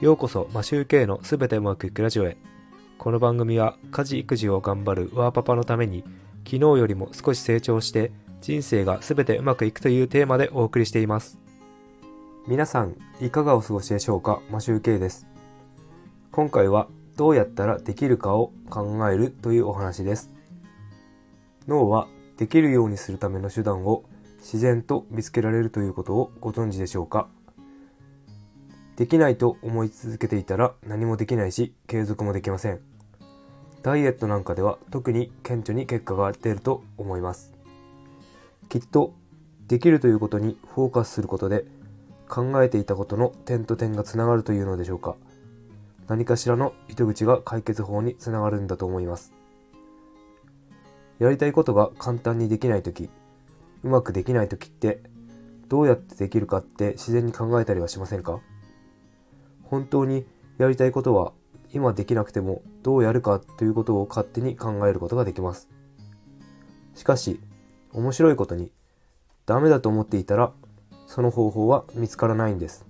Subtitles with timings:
[0.00, 2.38] ようこそマシューケイのすべてうまくいくラジオへ。
[2.96, 6.04] この番組は家事育児を頑張るワーパパのために
[6.46, 8.10] 昨日よりも少し成長して
[8.40, 11.38] 人生がすべてうまくいくというテーマでお送りしています。
[12.48, 15.26] 皆さんいかがお過ごしでしょうかマシューケイです。
[16.32, 20.30] 今回はどうやったらできるかを考えるというお話です。
[21.68, 22.08] 脳は
[22.38, 24.04] できるようにするための手段を
[24.38, 27.28] 自然と見つけられるということをご存知でしょうか？
[29.00, 32.80] できないと思い続けていたら何もできないし継続もできません。
[33.82, 37.54] ダイエットなんかでは特に顕著に結果が出ると思います。
[38.68, 39.14] きっと
[39.68, 41.64] できるということにフォーカスすることで
[42.28, 45.16] 考えていたことの点と点がつながるというのでしょうか。
[46.06, 49.32] 何かしらの糸口が解決法につながるんだと思います。
[51.18, 53.08] やりたいことが簡単にできないとき、
[53.82, 55.00] うまくできないときって
[55.68, 58.40] どうやってできるかって自然に考えたりはしませんか？
[59.70, 60.26] 本当に
[60.58, 61.32] やりたいことは
[61.72, 65.68] 今できなくてもどうやるかということを勝手に考えることができます。
[66.94, 67.40] しかし、
[67.92, 68.72] 面白いことに、
[69.46, 70.52] ダメだと思っていたら、
[71.06, 72.84] その方法は見つからないんです。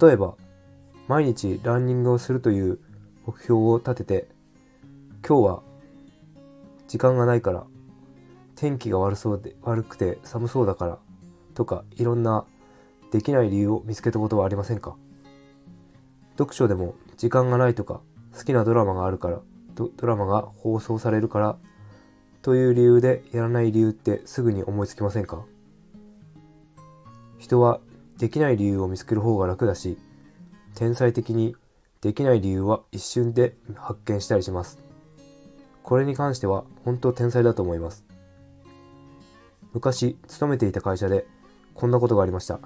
[0.00, 0.34] 例えば、
[1.06, 2.78] 毎日ランニングをするという
[3.26, 4.28] 目標を立てて、
[5.26, 5.62] 今日は
[6.88, 7.66] 時間がないから、
[8.56, 10.98] 天気が悪そうで、悪くて寒そうだから、
[11.54, 12.46] とかいろんな
[13.12, 14.96] できない理由を見つけたことはありませんか？
[16.38, 18.00] 読書でも時間がないとか
[18.32, 19.40] 好きなドラマがあるから
[19.74, 21.56] ドラマが放送されるから
[22.42, 25.44] という理由でやらない理由ってすぐに思いつきませんか？
[27.38, 27.80] 人は
[28.18, 29.98] できない理由を見つける方が楽だし
[30.74, 31.56] 天才的に
[32.00, 34.78] できない理由は一瞬で発見したりします。
[35.82, 38.04] これに関しては本当天才だと思います。
[39.72, 41.26] 昔勤めていた会社で
[41.74, 42.60] こんなことがありました。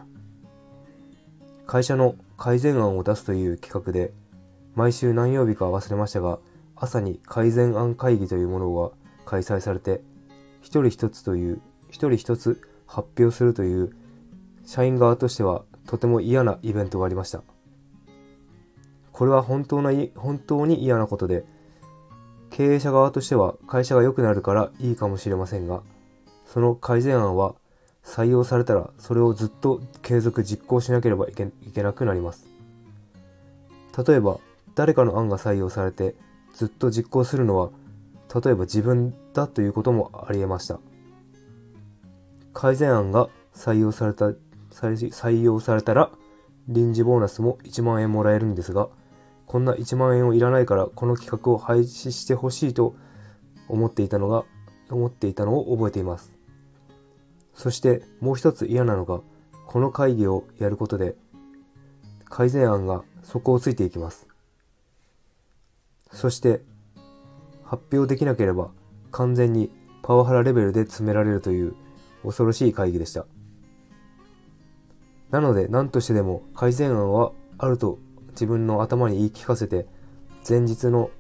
[1.67, 4.13] 会社の改善案を出すという企画で、
[4.75, 6.41] 毎週何曜日か忘れましたが、
[6.75, 8.91] 朝に改善案会議というものが
[9.25, 10.03] 開催されて、
[10.61, 13.95] 一人一つという、一人一つ発表するという、
[14.65, 17.45] 社員側としてはとても嫌なイベントがありました。
[19.13, 21.45] これは本当な、本当に嫌なことで、
[22.51, 25.85] 経営者側としては会社が良くなるからいいかもしれませんが、
[26.47, 27.55] その改善案は
[28.05, 32.47] 採用されたらそれをずっと継続実行しなければいけいけなくなります。
[34.07, 34.39] 例えば
[34.75, 36.15] 誰かの案が採用されて
[36.55, 37.71] ずっと実行するのは
[38.35, 40.81] 例えば自分だということもありえました。
[42.53, 44.33] 改善案が採用された
[44.71, 46.11] 採用されたら
[46.69, 48.89] 臨時ボーナスも1万円もらえるんですが
[49.47, 52.95] こんな1万円をいらないからこの企画を廃止してほしいと
[53.69, 54.45] 思っていたのが
[54.91, 56.33] 思っていたのを覚えています。
[57.55, 59.21] そしてもう一つ嫌なのが、
[59.67, 61.17] この会議をやることで、
[62.25, 64.27] 改善案が底をついていきます。
[66.11, 66.63] そして、
[67.73, 68.71] 発表できなければ
[69.13, 69.71] 完全に
[70.03, 71.75] パワハラレベルで詰められるという
[72.23, 73.25] 恐ろしい会議でした。
[75.31, 77.99] なので何としてでも改善案はあると
[78.33, 79.87] 自分の頭に言い聞かせて
[80.47, 81.11] 前日の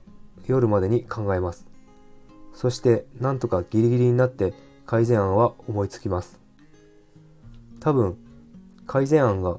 [0.46, 1.66] 夜までに考えます。
[2.52, 4.52] そしてなんとかギリギリになって
[4.86, 6.40] 改善案は思いつきます。
[7.80, 8.16] 多分、
[8.86, 9.58] 改善案が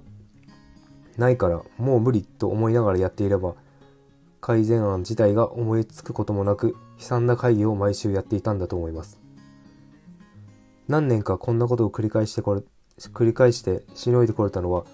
[1.17, 3.56] ないからもう無理と思いながらやっていれば、
[4.41, 9.19] 改善案自体が思いつくこともなく、悲惨な会議を毎週やっていたんだと思います。
[10.88, 12.62] 何年かこんなことを繰り返してこれ、
[12.97, 14.85] 繰り返してしのいでこれたのは、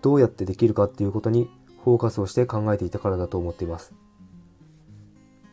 [0.00, 1.50] どうやってできるかっていうことに
[1.84, 3.94] フォーカスをして考えていたからだと思っています。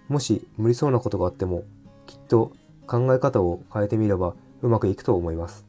[0.07, 1.63] もし無理そうなことがあっても、
[2.05, 2.51] きっと
[2.91, 5.65] 考え方を変えてみればうまくいくと思います。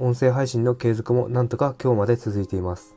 [0.00, 2.96] 音声配信の継続もなんとか今日まで続いています。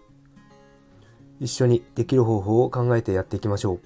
[1.39, 3.79] 一緒にできる方法を考えてやっていきましょう。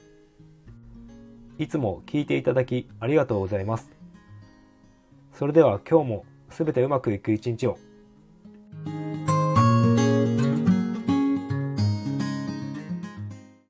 [1.62, 3.92] いつも聞いていただきありがとうございます。
[5.34, 7.78] それでは今日もすべてうまくいく一日を。